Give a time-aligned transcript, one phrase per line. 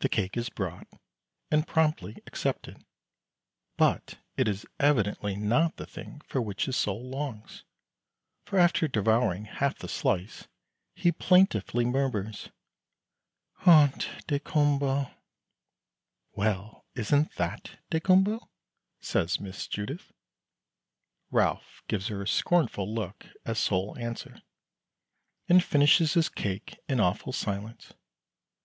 [0.00, 0.88] The cake is brought,
[1.48, 2.84] and promptly accepted;
[3.76, 7.62] but it is evidently not the thing for which his soul longs,
[8.42, 10.48] for after devouring half the slice
[10.96, 12.48] he plaintively murmurs,
[13.64, 15.14] "Ont daykumboa."
[16.32, 18.40] "Well, isn't that daykumboa?"
[19.00, 20.10] says Miss Judith.
[21.30, 24.42] Ralph gives her a scornful look as sole answer,
[25.48, 27.92] and finishes his cake in awful silence.